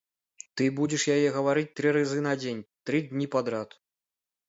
[0.59, 3.81] Ты будзеш яе гаварыць тры разы на дзень тры дні падрад.